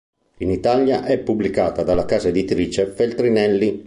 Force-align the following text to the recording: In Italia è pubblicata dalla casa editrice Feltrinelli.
In 0.39 0.49
Italia 0.49 1.05
è 1.05 1.19
pubblicata 1.19 1.83
dalla 1.83 2.05
casa 2.05 2.29
editrice 2.29 2.87
Feltrinelli. 2.87 3.79